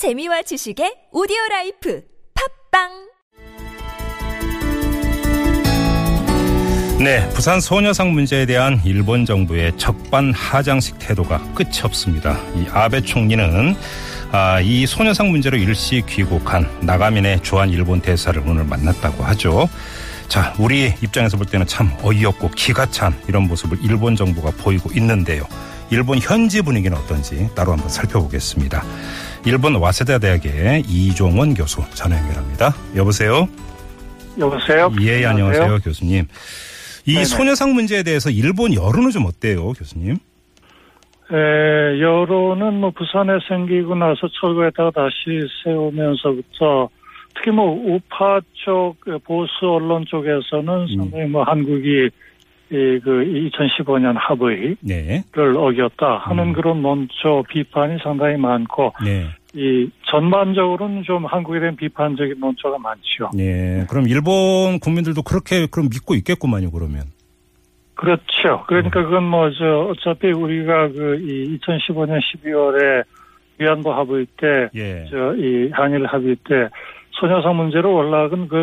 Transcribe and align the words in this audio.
재미와 0.00 0.40
지식의 0.40 1.10
오디오 1.12 1.36
라이프 1.50 2.00
팟빵 2.72 2.88
네, 7.04 7.28
부산 7.34 7.60
소녀상 7.60 8.14
문제에 8.14 8.46
대한 8.46 8.80
일본 8.86 9.26
정부의 9.26 9.76
적반하장식 9.76 10.98
태도가 11.00 11.52
끝이 11.52 11.82
없습니다. 11.84 12.40
이 12.54 12.64
아베 12.72 13.02
총리는 13.02 13.76
아, 14.32 14.62
이 14.62 14.86
소녀상 14.86 15.28
문제로 15.30 15.58
일시 15.58 16.02
귀국한 16.08 16.66
나가미네 16.80 17.42
주한 17.42 17.68
일본 17.68 18.00
대사를 18.00 18.42
오늘 18.46 18.64
만났다고 18.64 19.22
하죠. 19.22 19.68
자, 20.28 20.54
우리 20.58 20.94
입장에서 21.02 21.36
볼 21.36 21.44
때는 21.44 21.66
참 21.66 21.94
어이없고 22.02 22.52
기가 22.52 22.86
찬 22.86 23.14
이런 23.28 23.42
모습을 23.42 23.76
일본 23.82 24.16
정부가 24.16 24.52
보이고 24.52 24.90
있는데요. 24.94 25.44
일본 25.90 26.18
현지 26.18 26.62
분위기는 26.62 26.96
어떤지 26.96 27.52
따로 27.54 27.72
한번 27.72 27.88
살펴보겠습니다. 27.88 28.82
일본 29.44 29.74
와세다 29.74 30.18
대학의 30.18 30.84
이종원 30.86 31.54
교수 31.54 31.82
전화 31.94 32.16
연결합니다. 32.16 32.72
여보세요? 32.94 33.48
여보세요? 34.38 34.90
예, 35.00 35.24
안녕하세요, 35.24 35.78
교수님. 35.82 36.26
이 37.06 37.14
네네. 37.14 37.24
소녀상 37.24 37.74
문제에 37.74 38.04
대해서 38.04 38.30
일본 38.30 38.72
여론은 38.72 39.10
좀 39.10 39.26
어때요, 39.26 39.72
교수님? 39.72 40.16
에, 41.32 42.00
여론은 42.00 42.74
뭐 42.74 42.90
부산에 42.90 43.38
생기고 43.48 43.96
나서 43.96 44.28
철거했다가 44.40 44.90
다시 44.92 45.40
세우면서부터 45.64 46.88
특히 47.34 47.50
뭐 47.50 47.72
우파 47.72 48.40
쪽 48.64 48.96
보수 49.24 49.50
언론 49.62 50.04
쪽에서는 50.06 50.86
상당히 50.96 51.24
뭐 51.26 51.42
한국이 51.42 52.10
이 52.70 53.00
그 53.02 53.24
2015년 53.24 54.14
합의를 54.16 54.76
네, 54.80 55.24
어겼다 55.34 56.18
하는 56.18 56.48
음. 56.48 56.52
그런 56.52 56.82
논조 56.82 57.44
비판이 57.48 57.98
상당히 58.02 58.36
많고 58.36 58.92
네, 59.04 59.26
이 59.54 59.90
전반적으로는 60.06 61.02
좀 61.02 61.26
한국에 61.26 61.58
대한 61.60 61.74
비판적인 61.76 62.38
논조가 62.38 62.78
많죠. 62.78 63.30
네. 63.34 63.84
그럼 63.88 64.06
일본 64.06 64.78
국민들도 64.78 65.22
그렇게 65.22 65.66
그럼 65.66 65.88
믿고 65.90 66.14
있겠구만요, 66.14 66.70
그러면. 66.70 67.02
그렇죠. 67.94 68.64
그러니까 68.66 69.02
그건 69.02 69.24
뭐, 69.24 69.50
저, 69.50 69.90
어차피 69.90 70.28
우리가 70.28 70.88
그, 70.88 71.16
이 71.20 71.58
2015년 71.58 72.18
12월에 72.18 73.04
위안부 73.58 73.92
합의 73.92 74.26
때, 74.38 74.70
예. 74.74 75.04
저, 75.10 75.34
이 75.34 75.68
한일 75.70 76.06
합의 76.06 76.36
때, 76.36 76.68
소녀상 77.12 77.56
문제로 77.56 77.98
연락은 77.98 78.48
그, 78.48 78.56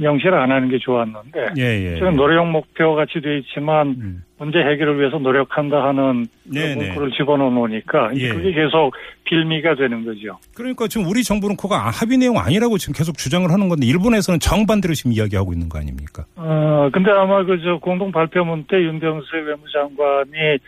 명시를 0.00 0.34
안 0.34 0.50
하는 0.50 0.68
게 0.68 0.78
좋았는데, 0.78 1.54
예, 1.56 1.62
예. 1.62 1.94
지금 1.94 2.14
노력 2.16 2.46
목표 2.48 2.94
같이 2.94 3.20
돼 3.20 3.38
있지만, 3.38 3.88
음. 3.88 4.22
문제 4.38 4.58
해결을 4.58 4.98
위해서 5.00 5.18
노력한다 5.18 5.82
하는 5.82 6.26
그 6.44 6.58
네, 6.58 6.74
네. 6.74 6.86
문구를 6.86 7.12
집어넣어 7.12 7.50
놓으니까, 7.50 8.12
이제 8.12 8.28
예. 8.28 8.32
그게 8.32 8.52
계속 8.52 8.92
빌미가 9.24 9.76
되는 9.76 10.04
거죠. 10.04 10.38
그러니까 10.54 10.88
지금 10.88 11.06
우리 11.06 11.22
정부는 11.22 11.56
그거 11.56 11.76
합의 11.76 12.18
내용 12.18 12.36
아니라고 12.38 12.76
지금 12.76 12.92
계속 12.94 13.16
주장을 13.16 13.50
하는 13.50 13.68
건데 13.68 13.86
일본에서는 13.86 14.40
정반대로 14.40 14.94
지금 14.94 15.12
이야기하고 15.12 15.52
있는 15.52 15.68
거 15.68 15.78
아닙니까? 15.78 16.24
어, 16.36 16.90
근데 16.92 17.10
아마 17.10 17.44
그, 17.44 17.58
저, 17.62 17.78
공동 17.78 18.12
발표문 18.12 18.64
때 18.68 18.76
윤병수 18.76 19.36
외무장관이 19.36 20.58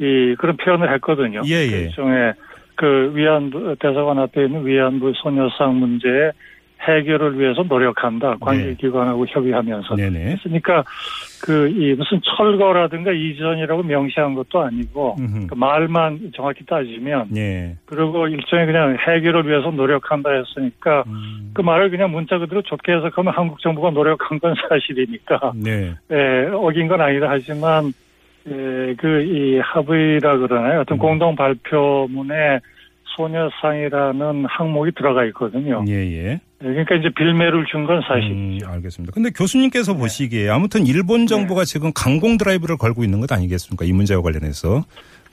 이, 0.00 0.36
그런 0.38 0.56
표현을 0.56 0.92
했거든요. 0.94 1.42
예, 1.46 1.66
예. 1.66 1.70
그 1.70 1.76
일종의 1.76 2.34
그 2.76 3.12
위안부, 3.12 3.76
대사관 3.80 4.20
앞에 4.20 4.44
있는 4.44 4.64
위안부 4.64 5.12
소녀상 5.16 5.80
문제의 5.80 6.30
해결을 6.80 7.38
위해서 7.38 7.62
노력한다. 7.62 8.36
관계기관하고 8.40 9.26
협의하면서. 9.26 9.96
네네. 9.96 10.36
그러니까 10.42 10.84
그, 11.42 11.68
이 11.68 11.94
무슨 11.94 12.20
철거라든가 12.22 13.12
이전이라고 13.12 13.82
명시한 13.82 14.34
것도 14.34 14.60
아니고. 14.60 15.16
그 15.48 15.54
말만 15.54 16.32
정확히 16.34 16.64
따지면, 16.64 17.28
예. 17.36 17.76
그리고 17.86 18.26
일종의 18.26 18.66
그냥 18.66 18.96
해결을 18.96 19.46
위해서 19.48 19.70
노력한다 19.70 20.30
했으니까, 20.30 21.04
음. 21.06 21.50
그 21.54 21.62
말을 21.62 21.90
그냥 21.90 22.10
문자 22.10 22.38
그대로 22.38 22.62
좋게 22.62 22.92
해석하면 22.92 23.32
한국 23.34 23.60
정부가 23.60 23.90
노력한 23.90 24.38
건 24.38 24.54
사실이니까, 24.68 25.52
네. 25.56 25.94
예, 26.10 26.48
어긴 26.52 26.88
건 26.88 27.00
아니다 27.00 27.26
하지만, 27.28 27.92
예, 28.48 28.94
그, 28.98 29.22
이 29.22 29.58
합의라 29.58 30.38
그러나요? 30.38 30.80
어떤 30.80 30.96
음. 30.96 30.98
공동 30.98 31.36
발표문에 31.36 32.60
소녀상이라는 33.16 34.44
항목이 34.46 34.92
들어가 34.92 35.24
있거든요. 35.26 35.84
예, 35.88 35.92
예. 35.92 36.40
예, 36.62 36.66
그러니까 36.66 36.96
이제 36.96 37.08
빌매를 37.16 37.66
준 37.70 37.86
건 37.86 38.00
사실. 38.08 38.30
음, 38.32 38.58
알겠습니다. 38.64 39.12
근데 39.14 39.30
교수님께서 39.30 39.94
보시기에 39.94 40.48
아무튼 40.48 40.86
일본 40.86 41.26
정부가 41.26 41.64
지금 41.64 41.92
강공 41.94 42.36
드라이브를 42.36 42.76
걸고 42.76 43.04
있는 43.04 43.20
것 43.20 43.30
아니겠습니까? 43.32 43.84
이 43.84 43.92
문제와 43.92 44.22
관련해서. 44.22 44.84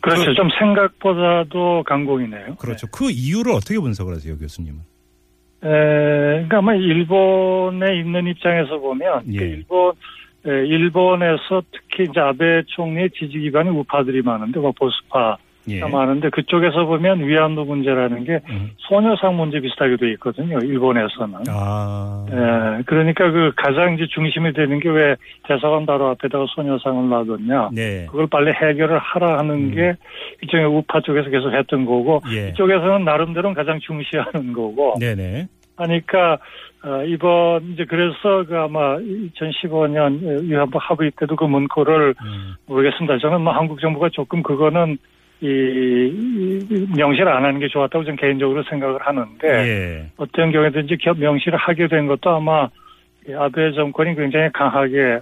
그렇죠. 0.02 0.26
그- 0.26 0.34
좀 0.36 0.50
생각보다도 0.60 1.84
강공이네요. 1.88 2.56
그렇죠. 2.58 2.86
그 2.92 3.10
이유를 3.10 3.54
어떻게 3.54 3.80
분석을 3.80 4.14
하세요, 4.14 4.38
교수님은? 4.38 4.80
에, 5.64 5.68
그러니까 5.68 6.58
아마 6.60 6.76
일본에 6.76 7.98
있는 8.00 8.28
입장에서 8.28 8.78
보면 8.78 9.24
예. 9.34 9.38
그 9.40 9.44
일본 9.46 9.94
에, 10.46 10.50
일본에서 10.68 11.64
특히 11.72 12.04
이제 12.08 12.20
아베 12.20 12.62
총리의 12.68 13.10
지지 13.18 13.40
기반이 13.40 13.70
우파들이 13.70 14.22
많은데 14.22 14.60
뭐 14.60 14.72
보수파가 14.78 15.38
예. 15.70 15.80
많은데 15.82 16.30
그쪽에서 16.30 16.86
보면 16.86 17.28
위안부 17.28 17.66
문제라는 17.66 18.24
게 18.24 18.40
음. 18.50 18.72
소녀상 18.78 19.36
문제 19.38 19.60
비슷하게 19.60 19.98
돼 19.98 20.12
있거든요. 20.14 20.58
일본에서는. 20.60 21.40
아. 21.50 22.26
에, 22.30 22.84
그러니까 22.86 23.30
그 23.32 23.52
가장 23.56 23.94
이제 23.94 24.08
중심이 24.08 24.52
되는 24.54 24.80
게 24.80 24.96
왜 24.96 25.16
대사관 25.44 25.86
바로 25.86 26.08
앞에다가 26.10 26.46
소녀상을 26.56 27.10
놔뒀냐. 27.10 27.70
네. 27.74 28.06
그걸 28.10 28.28
빨리 28.28 28.52
해결을 28.52 28.98
하라 28.98 29.40
하는 29.40 29.56
음. 29.56 29.72
게 29.76 29.96
일종의 30.42 30.68
우파 30.68 31.02
쪽에서 31.02 31.30
계속 31.30 31.52
했던 31.54 31.86
거고 31.86 32.22
예. 32.32 32.50
이쪽에서는 32.50 33.04
나름대로는 33.04 33.54
가장 33.54 33.80
중시하는 33.80 34.54
거고 34.54 34.96
네네. 35.00 35.48
하니까 35.76 36.38
어, 36.84 37.04
이번 37.04 37.74
이제 37.74 37.84
그래서 37.86 38.46
그 38.48 38.58
아마 38.58 38.98
2015년 38.98 40.44
위안부 40.44 40.78
합의 40.82 41.12
때도 41.20 41.36
그 41.36 41.44
문구를 41.44 42.16
음. 42.22 42.54
모르겠습니다. 42.68 43.18
저는 43.18 43.42
뭐 43.42 43.54
한국 43.54 43.82
정부가 43.82 44.10
조금 44.10 44.42
그거는 44.42 44.98
이, 45.42 45.48
이 46.70 46.88
명시를 46.96 47.28
안 47.28 47.44
하는 47.46 47.60
게 47.60 47.68
좋았다고 47.68 48.04
저는 48.06 48.18
개인적으로 48.18 48.64
생각을 48.64 49.02
하는데 49.02 49.48
예. 49.48 50.10
어떤 50.18 50.52
경우든지 50.52 50.98
겨- 50.98 51.14
명시를 51.14 51.58
하게 51.58 51.88
된 51.88 52.08
것도 52.08 52.30
아마 52.30 52.70
이 53.28 53.34
아베 53.34 53.72
정권이 53.74 54.16
굉장히 54.16 54.50
강하게 54.54 55.20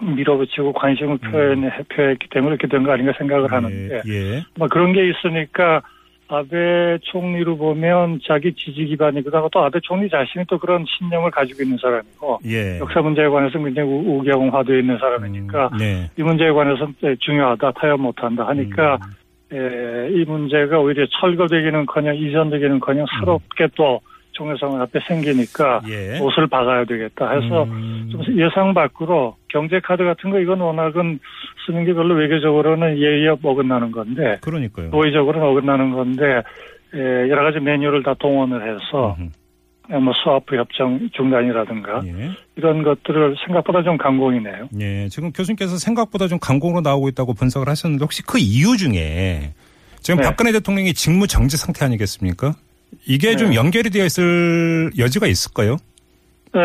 밀어붙이고 0.00 0.72
관심을 0.74 1.18
표현해 1.18 1.70
표했기 1.88 2.28
때문에 2.30 2.54
이렇게 2.54 2.68
된 2.68 2.84
거 2.84 2.92
아닌가 2.92 3.12
생각을 3.18 3.50
하는데 3.50 4.02
예. 4.06 4.42
뭐 4.56 4.68
그런 4.68 4.92
게 4.92 5.08
있으니까 5.08 5.82
아베 6.30 6.98
총리로 7.02 7.56
보면 7.56 8.20
자기 8.24 8.52
지지 8.52 8.84
기반이기도 8.84 9.48
또 9.50 9.64
아베 9.64 9.80
총리 9.80 10.08
자신이 10.10 10.44
또 10.46 10.58
그런 10.58 10.84
신념을 10.86 11.30
가지고 11.30 11.62
있는 11.62 11.78
사람이고 11.78 12.40
예. 12.46 12.78
역사 12.80 13.00
문제에 13.00 13.26
관해서 13.28 13.58
굉장히 13.58 13.88
우- 13.88 14.18
우경화되어 14.18 14.76
있는 14.76 14.98
사람이니까 14.98 15.70
음, 15.72 15.78
네. 15.78 16.10
이 16.18 16.22
문제에 16.22 16.50
관해서는 16.50 16.94
중요하다 17.20 17.70
타협 17.72 17.98
못한다 18.00 18.46
하니까 18.48 18.96
음. 18.96 19.00
에, 19.52 20.10
이 20.10 20.24
문제가 20.24 20.78
오히려 20.78 21.06
철거되기는커녕 21.20 22.16
이전되기는커녕 22.16 23.06
새롭게 23.18 23.68
또 23.74 24.00
총회상 24.32 24.80
앞에 24.80 25.00
생기니까 25.08 25.80
음. 25.84 25.90
예. 25.90 26.18
옷을 26.20 26.46
박아야 26.46 26.84
되겠다 26.84 27.30
해서 27.32 27.64
음. 27.64 28.08
좀 28.12 28.22
예상 28.36 28.72
밖으로 28.72 29.36
경제 29.48 29.80
카드 29.80 30.04
같은 30.04 30.30
거 30.30 30.38
이건 30.38 30.60
워낙은 30.60 31.18
쓰는 31.66 31.84
게 31.84 31.92
별로 31.92 32.14
외교적으로는 32.14 32.98
예의에 32.98 33.28
어긋나는 33.42 33.90
건데 33.90 34.38
그러니까요. 34.42 34.90
도의적으로는 34.90 35.48
어긋나는 35.48 35.92
건데 35.92 36.42
에, 36.94 36.98
여러 37.28 37.42
가지 37.42 37.58
메뉴를 37.58 38.02
다 38.02 38.14
동원을 38.14 38.62
해서 38.62 39.16
음흠. 39.18 39.30
뭐 39.88 40.12
수화프 40.22 40.56
협정 40.56 41.08
중단이라든가 41.12 42.02
예. 42.04 42.30
이런 42.56 42.82
것들을 42.82 43.36
생각보다 43.46 43.82
좀 43.82 43.96
강공이네요. 43.96 44.68
예. 44.80 45.08
지금 45.08 45.32
교수님께서 45.32 45.78
생각보다 45.78 46.28
좀 46.28 46.38
강공으로 46.38 46.82
나오고 46.82 47.08
있다고 47.08 47.34
분석을 47.34 47.68
하셨는데 47.68 48.02
혹시 48.02 48.22
그 48.22 48.38
이유 48.38 48.76
중에 48.76 49.54
지금 50.00 50.20
네. 50.20 50.26
박근혜 50.26 50.52
대통령이 50.52 50.92
직무 50.92 51.26
정지 51.26 51.56
상태 51.56 51.84
아니겠습니까? 51.84 52.54
이게 53.06 53.36
좀 53.36 53.50
네. 53.50 53.56
연결이 53.56 53.90
되어 53.90 54.04
있을 54.04 54.90
여지가 54.98 55.26
있을까요? 55.26 55.76
네, 56.52 56.60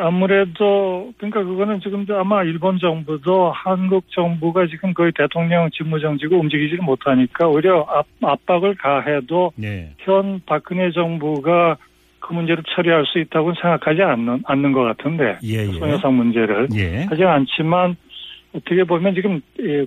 아무래도 0.00 1.12
그러니까 1.16 1.42
그거는 1.42 1.80
지금 1.80 2.06
아마 2.10 2.44
일본 2.44 2.78
정부도 2.78 3.50
한국 3.52 4.04
정부가 4.10 4.66
지금 4.68 4.94
거의 4.94 5.12
대통령 5.16 5.68
직무정지고 5.70 6.36
움직이지를 6.38 6.84
못하니까 6.84 7.48
오히려 7.48 7.84
압, 7.88 8.06
압박을 8.22 8.76
가해도 8.76 9.52
네. 9.56 9.92
현 9.98 10.40
박근혜 10.46 10.92
정부가 10.92 11.76
그 12.26 12.32
문제를 12.32 12.62
처리할 12.74 13.04
수 13.06 13.18
있다고는 13.18 13.54
생각하지 13.60 14.02
않는 14.02 14.42
않는 14.46 14.72
것 14.72 14.82
같은데 14.82 15.36
예, 15.44 15.66
예. 15.66 15.72
소녀상 15.72 16.16
문제를 16.16 16.68
예. 16.74 17.04
하지 17.04 17.22
않지만 17.22 17.96
어떻게 18.54 18.84
보면 18.84 19.14
지금 19.14 19.40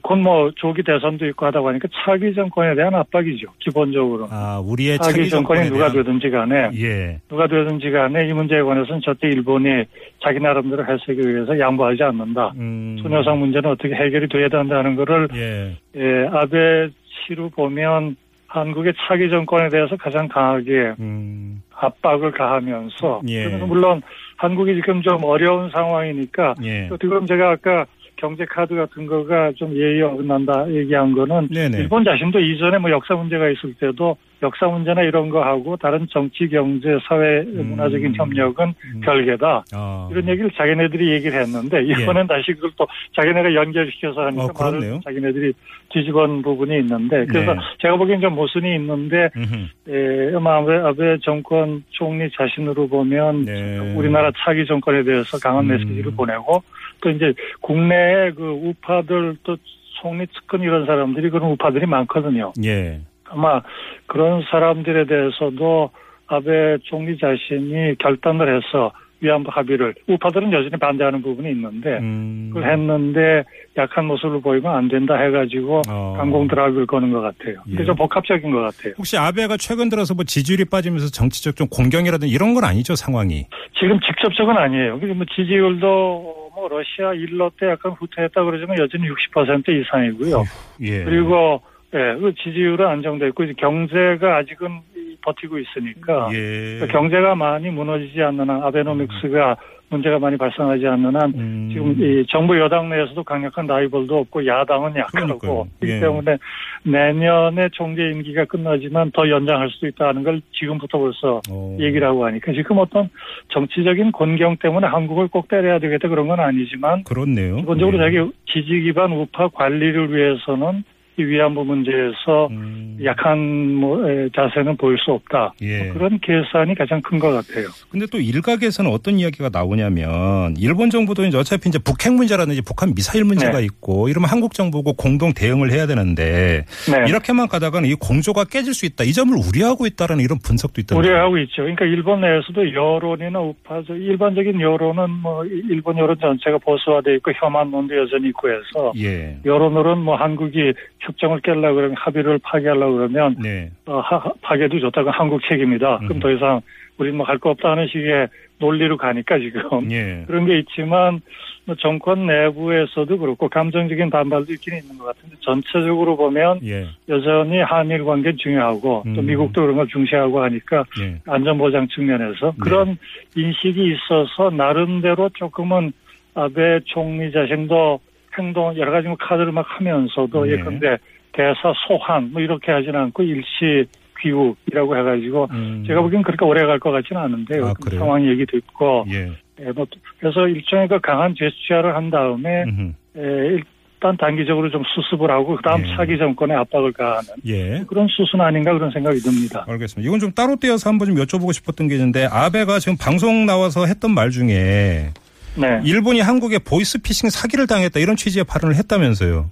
곧뭐 0.04 0.52
조기 0.56 0.84
대선도 0.84 1.26
있고 1.28 1.46
하다 1.48 1.62
보니까 1.62 1.88
차기 2.06 2.36
정권에 2.36 2.76
대한 2.76 2.94
압박이죠 2.94 3.48
기본적으로 3.60 4.28
아, 4.30 4.62
우리의 4.64 5.00
차기 5.00 5.14
차기 5.14 5.30
정권이 5.30 5.70
누가 5.70 5.90
대한 5.90 5.94
되든지 5.94 6.30
간에 6.30 6.70
예. 6.76 7.20
누가 7.28 7.48
되든지 7.48 7.90
간에 7.90 8.28
이 8.28 8.34
문제에 8.34 8.62
관해서는 8.62 9.02
절대 9.02 9.30
일본이 9.30 9.86
자기 10.22 10.40
나름대로 10.40 10.84
해석을 10.84 11.36
위해서 11.36 11.58
양보하지 11.58 12.04
않는다. 12.04 12.54
음. 12.58 12.98
소녀상 13.02 13.40
문제는 13.40 13.72
어떻게 13.72 13.96
해결이 13.96 14.28
돼야 14.28 14.50
된다는 14.50 14.96
거를 14.96 15.30
예. 15.34 15.78
예, 15.96 16.28
아베 16.32 16.90
시로 17.26 17.50
보면 17.50 18.18
한국의 18.48 18.94
차기 19.08 19.30
정권에 19.30 19.70
대해서 19.70 19.96
가장 19.98 20.28
강하게 20.28 20.94
음. 21.00 21.62
압박을 21.80 22.32
가하면서 22.32 23.22
예. 23.30 23.48
물론 23.48 24.02
한국이 24.38 24.76
지금 24.76 25.02
좀 25.02 25.24
어려운 25.24 25.70
상황이니까 25.70 26.56
예. 26.64 26.88
또 26.88 26.98
지금 26.98 27.26
제가 27.26 27.52
아까 27.52 27.86
경제 28.16 28.46
카드 28.46 28.76
같은 28.76 29.06
거가 29.06 29.52
좀 29.54 29.76
예의 29.76 30.02
어긋난다 30.02 30.72
얘기한 30.72 31.14
거는 31.14 31.50
네네. 31.50 31.78
일본 31.78 32.04
자신도 32.04 32.40
이전에 32.40 32.80
뭐 32.80 32.90
역사 32.90 33.14
문제가 33.16 33.50
있을 33.50 33.74
때도 33.76 34.18
역사 34.42 34.68
문제나 34.68 35.02
이런 35.02 35.30
거 35.30 35.44
하고 35.44 35.78
다른 35.78 36.08
정치, 36.10 36.48
경제, 36.48 36.98
사회, 37.08 37.42
문화적인 37.42 38.16
협력은 38.16 38.74
음. 38.96 39.02
별개다. 39.02 39.66
아. 39.74 40.08
이런 40.12 40.28
얘기를 40.28 40.52
자기네들이 40.52 41.12
얘기를 41.14 41.40
했는데 41.42 41.84
이번엔 41.84 42.28
다시 42.28 42.54
그걸 42.54 42.72
또 42.78 42.88
자기네가 43.16 43.54
연결시켜서 43.54 44.26
하니까 44.28 44.46
어. 44.46 44.54
말을 44.60 45.00
자기네들이 45.04 45.54
뒤집은 45.90 46.42
부분이 46.42 46.78
있는데 46.80 47.26
그래서 47.26 47.54
네. 47.54 47.60
제가 47.80 47.96
보기엔 47.96 48.22
좀 48.22 48.36
모순이 48.36 48.76
있는데 48.76 49.30
음흠. 49.36 49.90
에, 49.90 50.36
아마 50.36 50.58
아베, 50.58 50.78
아베 50.78 51.18
정권 51.24 51.84
총리 51.90 52.30
자신으로 52.32 52.88
보면 52.88 53.46
네. 53.46 53.94
우리나라 53.96 54.32
차기 54.38 54.66
정권에 54.66 55.04
대해서 55.04 55.38
강한 55.40 55.66
음. 55.66 55.70
메시지를 55.70 56.12
보내고 56.12 56.62
또 57.02 57.10
이제 57.10 57.34
국내에 57.62 58.32
그 58.32 58.44
우파들 58.44 59.38
또 59.44 59.58
총리 60.02 60.28
측근 60.28 60.62
이런 60.62 60.86
사람들이 60.86 61.30
그런 61.30 61.52
우파들이 61.52 61.86
많거든요. 61.86 62.54
예. 62.64 63.02
아마 63.30 63.62
그런 64.08 64.44
사람들에 64.50 65.06
대해서도 65.06 65.92
아베 66.28 66.78
총리 66.84 67.18
자신이 67.18 67.98
결단을 68.00 68.58
해서 68.58 68.92
위안부 69.20 69.50
합의를 69.52 69.96
우파들은 70.08 70.54
여전히 70.54 70.78
반대하는 70.78 71.22
부분이 71.22 71.50
있는데 71.52 71.98
음. 71.98 72.52
그걸 72.54 72.72
했는데 72.72 73.44
약한 73.76 74.06
모습을 74.06 74.42
보이면 74.42 74.76
안 74.76 74.88
된다 74.88 75.16
해가지고 75.16 75.82
어. 75.90 76.14
강공 76.18 76.48
드라이브를 76.48 76.86
거는 76.86 77.12
것 77.12 77.22
같아요. 77.22 77.56
근데 77.66 77.82
예. 77.82 77.86
좀 77.86 77.96
복합적인 77.96 78.52
것 78.52 78.60
같아요. 78.60 78.94
혹시 78.98 79.18
아베가 79.18 79.58
최근 79.58 79.90
들어서 79.90 80.14
뭐 80.14 80.24
지지율이 80.24 80.66
빠지면서 80.66 81.10
정치적 81.10 81.56
좀 81.56 81.68
공경이라든지 81.68 82.32
이런 82.32 82.54
건 82.54 82.64
아니죠 82.64 82.96
상황이? 82.96 83.48
지금 83.80 84.00
직접적은 84.00 84.56
아니에요. 84.56 85.00
그리고 85.00 85.16
뭐 85.16 85.26
지지율도 85.36 86.52
뭐 86.56 86.68
러시아 86.70 87.14
일러 87.14 87.50
때 87.60 87.68
약간 87.68 87.94
후퇴했다 87.94 88.44
그러지만 88.44 88.78
여전히 88.78 89.06
60% 89.34 89.70
이상이고요. 89.70 90.44
예. 90.82 91.04
그리고 91.04 91.62
예, 91.98 92.20
그 92.20 92.34
지지율은 92.36 92.86
안정돼 92.86 93.28
있고 93.30 93.44
이제 93.44 93.54
경제가 93.58 94.38
아직은 94.38 94.68
이- 94.96 95.08
버티고 95.22 95.58
있으니까 95.60 96.30
예. 96.32 96.78
그 96.80 96.88
경제가 96.88 97.36
많이 97.36 97.70
무너지지 97.70 98.22
않는 98.22 98.50
한 98.50 98.64
아베노믹스가 98.64 99.58
문제가 99.90 100.20
많이 100.20 100.38
발생하지 100.38 100.86
않는 100.86 101.16
한 101.16 101.34
음. 101.36 101.70
지금 101.72 101.96
이 102.02 102.26
정부 102.30 102.58
여당 102.60 102.90
내에서도 102.90 103.24
강력한 103.24 103.68
라이벌도 103.68 104.18
없고 104.20 104.46
야당은. 104.46 104.96
약하고 104.98 105.68
예. 105.84 105.88
그렇기 105.88 106.00
때문에 106.02 106.38
내년에 106.84 107.70
총재 107.74 108.04
임기가 108.12 108.46
끝나지만 108.46 109.12
더 109.12 109.30
연장할 109.30 109.70
수도 109.70 109.88
있다는 109.88 110.24
걸 110.24 110.42
지금부터 110.54 110.98
벌써 111.00 111.42
어. 111.50 111.78
얘기를 111.80 112.08
하고 112.08 112.26
하니까 112.26 112.52
지금 112.54 112.78
어떤 112.80 113.10
정치적인 113.50 114.12
곤경 114.12 114.58
때문에 114.58 114.88
한국을 114.88 115.28
꼭 115.28 115.48
때려야 115.48 115.80
되겠다 115.80 116.08
그런 116.10 116.28
건 116.28 116.40
아니지만 116.40 117.04
그렇네요. 117.04 117.58
기본적으로 117.58 117.98
예. 117.98 118.02
자기 118.04 118.32
지지 118.52 118.82
기반 118.82 119.12
우파 119.12 119.48
관리를 119.50 120.14
위해서는 120.16 120.80
이 120.80 120.97
위안부 121.24 121.64
문제에서 121.66 122.48
음. 122.52 122.98
약한 123.04 123.74
뭐, 123.76 124.10
에, 124.10 124.30
자세는 124.36 124.78
보일 124.78 124.98
수 125.00 125.12
없다. 125.12 125.54
예. 125.62 125.84
뭐 125.86 125.94
그런 125.94 126.20
계산이 126.20 126.76
가장 126.76 127.02
큰 127.02 127.18
것 127.20 127.32
같아요. 127.32 127.68
근데 127.90 128.06
또 128.12 128.20
일각에서는 128.20 128.92
어떤 128.92 129.18
이야기가 129.20 129.50
나오냐면 129.52 130.56
일본 130.58 130.90
정부도 130.92 131.26
이제 131.26 131.38
어차피 131.38 131.70
이제 131.70 131.80
북핵 131.80 132.14
문제라든지 132.14 132.62
북한 132.62 132.94
미사일 132.94 133.24
문제가 133.24 133.58
네. 133.60 133.66
있고 133.66 134.08
이러면 134.10 134.30
한국 134.30 134.54
정부고 134.54 134.94
공동 134.94 135.34
대응을 135.34 135.72
해야 135.72 135.88
되는데 135.88 136.66
네. 136.92 137.10
이렇게만 137.10 137.48
가다가는 137.48 137.90
이 137.90 137.96
공조가 137.96 138.44
깨질 138.46 138.74
수 138.76 138.86
있다. 138.86 139.04
이 139.04 139.14
점을 139.14 139.34
우려하고 139.36 139.88
있다라는 139.88 140.24
이런 140.24 140.38
분석도 140.44 140.82
있던데. 140.82 141.08
우려하고 141.08 141.38
있죠. 141.40 141.64
그러니까 141.64 141.86
일본 141.86 142.22
내에서도 142.22 142.74
여론이나 142.74 143.40
우파, 143.40 143.82
저 143.88 143.96
일반적인 143.96 144.62
여론은 144.62 145.10
뭐 145.10 145.44
일본 145.46 145.98
여론 145.98 146.18
전체가 146.20 146.60
보수화돼 146.60 147.16
있고 147.16 147.32
혐한론도 147.36 147.98
여전히 147.98 148.30
있고 148.30 148.50
해서 148.50 148.94
예. 148.98 149.38
여론으로는 149.46 150.04
뭐 150.04 150.16
한국이 150.16 150.74
협정을 151.08 151.40
깨려고 151.42 151.76
그러면 151.76 151.96
합의를 151.98 152.40
파기하려고 152.44 152.98
그러면 152.98 153.36
네. 153.42 153.72
어, 153.86 154.00
하- 154.00 154.32
파괴도 154.42 154.80
좋다고 154.80 155.10
한국 155.12 155.42
책임이다. 155.48 156.00
그럼 156.00 156.12
음. 156.12 156.20
더 156.20 156.32
이상 156.32 156.62
우리는 156.98 157.16
뭐할 157.18 157.38
거 157.38 157.52
없다 157.52 157.72
하는 157.72 157.88
식의 157.88 158.28
논리로 158.60 158.98
가니까 158.98 159.38
지금 159.40 159.92
예. 159.92 160.24
그런 160.26 160.46
게 160.46 160.58
있지만 160.60 161.22
뭐 161.66 161.76
정권 161.76 162.26
내부에서도 162.26 163.18
그렇고 163.20 163.48
감정적인 163.50 164.10
반발도 164.10 164.52
있긴 164.54 164.78
있는 164.78 164.98
것 164.98 165.06
같은데 165.06 165.36
전체적으로 165.42 166.18
보면 166.18 166.60
예. 166.66 166.88
여전히 167.08 167.60
한일 167.60 168.04
관계 168.04 168.36
중요하고 168.36 169.04
또 169.16 169.22
음. 169.22 169.26
미국도 169.26 169.62
그런 169.62 169.76
걸 169.76 169.88
중시하고 169.88 170.42
하니까 170.42 170.86
예. 171.02 171.20
안전보장 171.28 171.88
측면에서 171.90 172.52
네. 172.52 172.58
그런 172.60 172.98
인식이 173.36 173.94
있어서 173.94 174.50
나름대로 174.50 175.30
조금은 175.36 175.94
아베 176.34 176.80
총리 176.86 177.32
자신도 177.32 178.00
행동 178.38 178.76
여러 178.78 178.92
가지 178.92 179.08
뭐 179.08 179.18
카드를 179.20 179.52
막 179.52 179.66
하면서도 179.68 180.46
네. 180.46 180.54
예컨대 180.54 180.98
대사 181.34 181.74
소환 181.88 182.32
뭐 182.32 182.42
이렇게 182.42 182.72
하지는 182.72 183.00
않고 183.00 183.24
일시 183.24 183.86
귀국이라고 184.22 184.98
해가지고 184.98 185.48
음. 185.52 185.84
제가 185.86 186.02
보기엔 186.02 186.24
그렇게 186.24 186.44
오래 186.46 186.66
갈 186.66 186.80
것 186.80 186.92
같지는 186.92 187.22
않은데요. 187.22 187.68
아, 187.68 187.74
그? 187.74 187.96
상황 187.98 188.26
얘기 188.28 188.46
듣고 188.46 189.06
예. 189.12 189.32
예, 189.60 189.72
뭐 189.72 189.86
그래서 190.20 190.48
일종의 190.48 190.88
그 190.88 191.00
강한 191.00 191.36
제스처를 191.38 191.96
한 191.96 192.10
다음에 192.10 192.64
음흠. 192.64 192.94
에, 193.18 193.60
일단 193.96 194.16
단기적으로 194.18 194.70
좀 194.70 194.84
수습을 194.94 195.32
하고 195.32 195.56
그다음 195.56 195.84
예. 195.84 195.96
차기 195.96 196.18
정권에 196.20 196.54
압박을 196.54 196.92
가하는 196.94 197.30
예. 197.48 197.84
그런 197.88 198.08
수순 198.10 198.42
아닌가 198.42 198.74
그런 198.74 198.92
생각이 198.92 199.18
듭니다. 199.20 199.66
알겠습니다. 199.68 200.08
이건 200.08 200.20
좀 200.20 200.32
따로 200.34 200.56
떼어서 200.56 200.90
한번 200.90 201.08
좀 201.08 201.16
여쭤보고 201.16 201.52
싶었던 201.54 201.88
게 201.88 201.96
있는데 201.96 202.28
아베가 202.30 202.78
지금 202.80 202.96
방송 203.00 203.46
나와서 203.48 203.86
했던 203.86 204.12
말 204.12 204.30
중에 204.30 205.10
네. 205.58 205.80
일본이 205.84 206.22
한국에 206.22 206.60
보이스피싱 206.60 207.30
사기를 207.30 207.68
당했다 207.68 208.00
이런 208.00 208.16
취지의 208.16 208.46
발언을 208.46 208.76
했다면서요. 208.76 209.50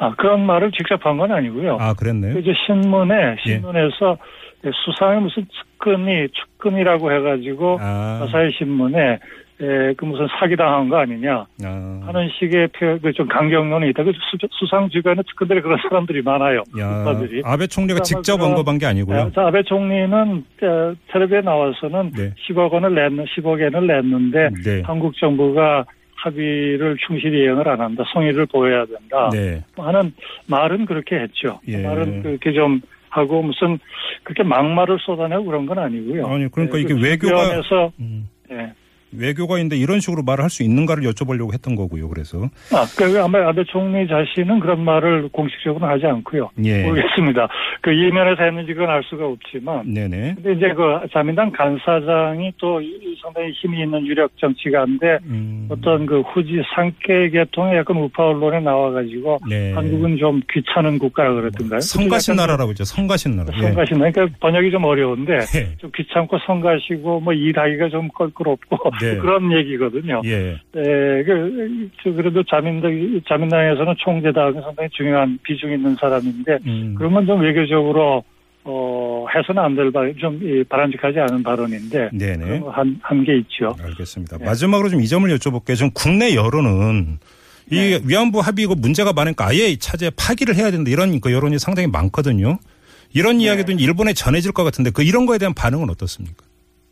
아 0.00 0.14
그런 0.16 0.46
말을 0.46 0.70
직접 0.72 1.04
한 1.04 1.16
건 1.18 1.32
아니고요. 1.32 1.76
아 1.80 1.92
그랬네요. 1.94 2.38
이제 2.38 2.52
신문에 2.66 3.36
신문에서 3.44 4.16
수상의 4.84 5.20
무슨 5.22 5.46
측근이 5.48 6.28
측근이라고 6.28 7.12
해가지고 7.12 7.78
아, 7.80 8.20
아사히 8.22 8.50
신문에 8.58 9.18
에, 9.60 9.92
그 9.94 10.04
무슨 10.04 10.28
사기 10.38 10.54
당한 10.54 10.88
거 10.88 10.98
아니냐 10.98 11.44
아, 11.64 12.00
하는 12.06 12.28
식의 12.38 12.68
표현, 12.68 13.00
그 13.00 13.12
좀 13.12 13.26
강경론이 13.26 13.90
있다. 13.90 14.04
그 14.04 14.12
수- 14.12 14.46
수상 14.52 14.88
주변에 14.88 15.20
측근들이 15.28 15.60
그런 15.60 15.76
사람들이 15.82 16.22
많아요. 16.22 16.62
야, 16.78 16.88
국가들이. 17.04 17.42
아베 17.44 17.66
총리가 17.66 18.00
직접 18.00 18.40
언급한 18.40 18.78
게 18.78 18.86
아니고요. 18.86 19.32
자, 19.34 19.46
아베 19.48 19.62
총리는 19.64 20.14
어, 20.62 20.94
텔레비에 21.10 21.40
나와서는 21.40 22.12
네. 22.12 22.32
10억 22.48 22.70
원을 22.72 22.94
냈는 22.94 23.24
10억 23.24 23.60
엔을 23.60 23.86
냈는데 23.86 24.50
네. 24.64 24.82
한국 24.84 25.16
정부가 25.16 25.84
합의를 26.14 26.96
충실히 27.06 27.42
이행을 27.44 27.68
안 27.68 27.80
한다. 27.80 28.04
성의를 28.12 28.46
보여야 28.46 28.84
된다. 28.86 29.30
네. 29.32 29.62
하는 29.76 30.12
말은 30.48 30.86
그렇게 30.86 31.16
했죠. 31.16 31.60
예. 31.68 31.78
말은 31.82 32.22
그렇게 32.22 32.52
좀 32.52 32.80
하고 33.10 33.42
무슨 33.42 33.78
그렇게 34.22 34.42
막말을 34.42 34.98
쏟아내고 35.00 35.44
그런 35.44 35.66
건 35.66 35.78
아니고요. 35.78 36.26
아니 36.26 36.48
그러니까 36.50 36.76
예, 36.78 36.82
이게 36.82 36.94
그 36.94 37.00
외교가 37.00 37.42
음, 38.00 38.26
예. 38.26 38.37
외교가 39.18 39.56
있는데 39.58 39.76
이런 39.76 40.00
식으로 40.00 40.22
말을 40.22 40.42
할 40.44 40.48
수 40.50 40.62
있는가를 40.62 41.02
여쭤보려고 41.04 41.52
했던 41.52 41.76
거고요. 41.76 42.08
그래서 42.08 42.48
아, 42.72 42.86
그 42.96 43.20
아마 43.22 43.46
아베 43.48 43.62
총리 43.64 44.08
자신은 44.08 44.60
그런 44.60 44.80
말을 44.82 45.28
공식적으로는 45.30 45.92
하지 45.94 46.06
않고요. 46.06 46.48
예. 46.64 46.84
모르겠습니다. 46.84 47.48
그 47.82 47.92
이면에서 47.92 48.42
했는지 48.44 48.72
그건 48.72 48.88
알 48.90 49.02
수가 49.04 49.26
없지만. 49.26 49.92
네네. 49.92 50.36
근데 50.36 50.52
이제 50.54 50.72
그 50.74 51.06
자민당 51.12 51.50
간사장이 51.52 52.52
또 52.58 52.80
이- 52.80 52.98
상당히 53.22 53.50
힘이 53.52 53.82
있는 53.82 54.06
유력 54.06 54.30
정치가인데 54.38 55.18
음, 55.24 55.66
어떤 55.68 56.06
그 56.06 56.20
후지 56.20 56.62
상계 56.74 57.30
계통의 57.30 57.76
약간 57.78 57.96
우파 57.98 58.26
언론에 58.28 58.60
나와가지고 58.60 59.38
네. 59.50 59.72
한국은 59.72 60.16
좀 60.16 60.40
귀찮은 60.50 60.98
국가라 60.98 61.32
그랬던가요? 61.34 61.80
성가신 61.80 62.34
약간 62.34 62.46
나라라고 62.46 62.70
했죠. 62.70 62.84
성가신 62.84 63.36
나라. 63.36 63.52
예. 63.58 63.62
성가신 63.62 63.98
나라. 63.98 64.10
그러니까 64.12 64.36
번역이 64.40 64.70
좀 64.70 64.84
어려운데 64.84 65.32
예. 65.56 65.76
좀 65.78 65.90
귀찮고 65.94 66.38
성가시고 66.46 67.20
뭐 67.20 67.32
일하기가 67.32 67.88
좀 67.90 68.08
껄끄럽고 68.14 68.78
네. 69.00 69.07
그런 69.16 69.50
얘기거든요. 69.52 70.20
예. 70.26 70.58
네, 70.72 71.22
그, 71.24 71.88
저 72.02 72.12
그래도 72.12 72.42
자민당, 72.44 73.20
자민당에서는 73.26 73.94
총재다움에 73.98 74.60
상당히 74.60 74.88
중요한 74.92 75.38
비중 75.42 75.72
있는 75.72 75.94
사람인데, 75.96 76.58
음. 76.66 76.94
그러면 76.98 77.26
좀 77.26 77.40
외교적으로, 77.40 78.22
어, 78.64 79.26
해서는 79.34 79.62
안될 79.62 79.90
발, 79.92 80.14
좀 80.18 80.38
이, 80.42 80.62
바람직하지 80.64 81.18
않은 81.20 81.42
발언인데, 81.42 82.10
네네. 82.12 82.62
한, 82.70 82.98
한 83.02 83.24
게 83.24 83.38
있죠. 83.38 83.74
알겠습니다. 83.82 84.38
네. 84.38 84.44
마지막으로 84.44 84.88
좀 84.90 85.00
이 85.00 85.08
점을 85.08 85.28
여쭤볼게요. 85.36 85.74
지금 85.76 85.90
국내 85.94 86.34
여론은 86.34 87.18
이 87.70 87.76
네. 87.76 88.00
위안부 88.04 88.40
합의 88.40 88.64
이거 88.64 88.74
문제가 88.74 89.12
많으니까 89.12 89.46
아예 89.46 89.76
차제 89.76 90.10
파기를 90.16 90.54
해야 90.54 90.70
된다 90.70 90.90
이런 90.90 91.20
그 91.20 91.32
여론이 91.32 91.58
상당히 91.58 91.86
많거든요. 91.88 92.58
이런 93.14 93.38
네. 93.38 93.44
이야기도 93.44 93.72
일본에 93.72 94.12
전해질 94.12 94.52
것 94.52 94.64
같은데 94.64 94.90
그 94.90 95.02
이런 95.02 95.26
거에 95.26 95.38
대한 95.38 95.54
반응은 95.54 95.88
어떻습니까? 95.90 96.44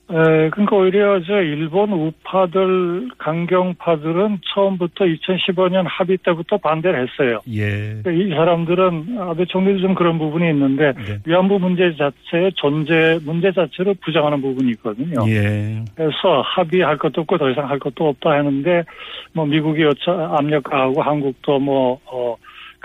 에, 0.09 0.51
그러니까 0.51 0.77
오히려 0.77 1.21
저 1.25 1.41
일본 1.43 1.93
우파들 1.93 3.09
강경파들은 3.19 4.39
처음부터 4.55 5.05
2015년 5.05 5.85
합의 5.89 6.17
때부터 6.19 6.59
반대를 6.59 7.09
했어요. 7.09 7.41
예. 7.49 8.01
그러니까 8.03 8.11
이 8.13 8.29
사람들은 8.31 9.17
아베 9.19 9.45
총리도 9.47 9.81
좀 9.81 9.95
그런 9.97 10.19
부분이 10.19 10.49
있는데 10.51 10.93
네. 10.93 11.19
위안부 11.27 11.59
문제 11.59 11.93
자체의 11.97 12.53
존재 12.55 13.19
문제 13.25 13.51
자체를 13.51 13.97
부정하는 14.05 14.41
부분이 14.41 14.71
있거든요. 14.73 15.29
예. 15.29 15.85
그래서 15.97 16.41
합의할 16.43 16.99
것도 16.99 17.23
없고 17.23 17.39
더 17.39 17.51
이상 17.51 17.69
할 17.69 17.81
것도 17.81 18.09
없다 18.09 18.31
하는데 18.31 18.85
뭐 19.33 19.45
미국이 19.45 19.83
요차 19.83 20.37
압력하고 20.39 21.03
한국도 21.03 21.59
뭐 21.59 21.99
어, 22.07 22.37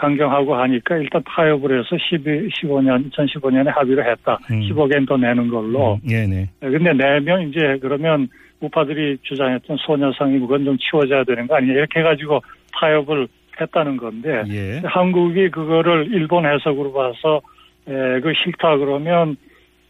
강경하고 0.01 0.55
하니까 0.55 0.98
일단 0.98 1.22
타협을 1.27 1.79
해서 1.79 1.96
12, 2.10 2.50
15년 2.50 3.12
2015년에 3.12 3.67
합의를 3.67 4.10
했다. 4.12 4.39
음. 4.50 4.62
10억 4.62 4.96
엔 4.96 5.05
더 5.05 5.15
내는 5.17 5.48
걸로. 5.48 6.00
예, 6.10 6.25
네. 6.25 6.48
근데 6.60 6.93
내면 6.93 7.50
이제 7.50 7.77
그러면 7.81 8.27
우파들이 8.62 9.20
주장했던 9.22 9.77
소녀상이 9.77 10.39
그건 10.39 10.65
좀 10.65 10.77
치워져야 10.77 11.24
되는 11.24 11.48
거 11.48 11.55
아니냐 11.55 11.74
이렇게 11.74 12.00
해가지고 12.00 12.41
타협을 12.74 13.27
했다는 13.60 13.98
건데 13.98 14.43
예. 14.50 14.81
한국이 14.86 15.50
그거를 15.50 16.08
일본 16.12 16.46
해석으로 16.46 16.93
봐서 16.93 17.41
에, 17.88 18.20
그 18.22 18.34
싫다 18.43 18.77
그러면 18.77 19.36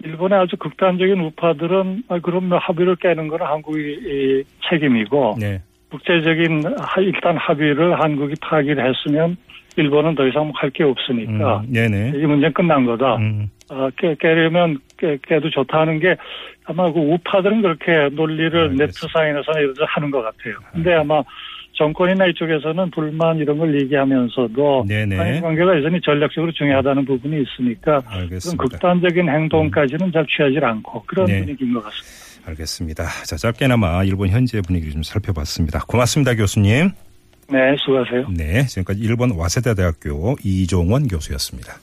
일본의 0.04 0.40
아주 0.40 0.58
극단적인 0.58 1.20
우파들은 1.20 2.04
아, 2.08 2.20
그럼 2.20 2.50
뭐 2.50 2.58
합의를 2.58 2.96
깨는 2.96 3.28
건 3.28 3.42
한국이 3.42 3.80
이, 3.80 4.44
책임이고 4.70 5.36
네. 5.40 5.62
국제적인 5.92 6.64
하- 6.80 7.02
일단 7.02 7.38
합의를 7.38 8.00
한국이 8.00 8.34
파기를 8.42 8.84
했으면 8.88 9.36
일본은 9.78 10.16
더 10.16 10.26
이상 10.28 10.52
할 10.56 10.70
게 10.72 10.84
없으니까 10.84 11.60
음, 11.62 11.66
네. 11.88 12.12
이 12.16 12.26
문제 12.26 12.48
는 12.48 12.54
끝난 12.54 12.86
거다. 12.86 13.18
음. 13.18 13.50
어, 13.70 13.90
깨, 13.98 14.16
깨려면 14.20 14.80
깨, 14.98 15.18
깨도 15.22 15.50
좋다는 15.50 16.00
게 16.00 16.16
아마 16.66 16.92
그 16.92 17.00
우파들은 17.00 17.62
그렇게 17.62 18.10
논리를 18.16 18.54
알겠습니다. 18.58 18.86
네트상에서나 18.86 19.60
이런 19.60 19.74
데 19.74 19.84
하는 19.88 20.12
것 20.12 20.22
같아요. 20.22 20.56
근데 20.74 20.94
아마 20.94 21.22
정권이나 21.74 22.26
이쪽에서는 22.28 22.92
불만 22.92 23.38
이런 23.38 23.58
걸 23.58 23.74
얘기하면서도. 23.82 24.86
한일 25.18 25.42
관계가 25.42 25.78
여전히 25.78 26.00
전략적으로 26.02 26.52
중요하다는 26.52 27.06
부분이 27.06 27.42
있으니까 27.44 28.02
그런. 28.08 28.58
극단적인 28.58 29.30
행동까지는 29.30 30.12
잘 30.12 30.26
취하지 30.28 30.60
않고 30.60 31.04
그런 31.08 31.28
네. 31.28 31.40
분위기인 31.40 31.74
것 31.74 31.84
같습니다. 31.84 32.31
알겠습니다. 32.46 33.06
자, 33.26 33.36
짧게나마 33.36 34.04
일본 34.04 34.30
현재 34.30 34.62
분위기를 34.62 34.94
좀 34.94 35.04
살펴봤습니다. 35.04 35.86
고맙습니다, 35.88 36.36
교수님. 36.36 36.92
네, 37.50 37.76
수고하세요. 37.84 38.30
네, 38.30 38.66
지금까지 38.66 39.00
일본 39.02 39.32
와세다 39.32 39.74
대학교 39.74 40.38
이종원 40.44 41.08
교수였습니다. 41.08 41.76